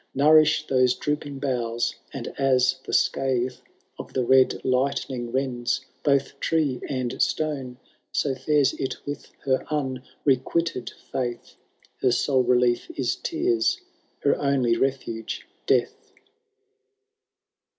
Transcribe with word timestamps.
171 0.13 0.65
Kouriflh 0.65 0.67
thoee 0.89 0.99
drooping 0.99 1.39
boughfl, 1.39 1.93
and 2.11 2.27
as 2.29 2.79
the 2.85 2.91
scathe 2.91 3.53
Of 3.99 4.13
the 4.13 4.23
red 4.25 4.59
lightning 4.65 5.31
lends 5.31 5.85
both 6.03 6.39
tree 6.39 6.81
and 6.89 7.21
stone. 7.21 7.77
So 8.11 8.33
fines 8.33 8.73
it 8.79 8.95
with 9.05 9.27
her 9.45 9.63
unrequited 9.69 10.91
fiiith^^ 11.13 11.53
Her 12.01 12.11
sole 12.11 12.41
relief 12.41 12.89
is 12.97 13.15
tears— 13.15 13.79
her 14.23 14.35
only 14.41 14.75
refnge 14.75 15.43
death. 15.67 16.11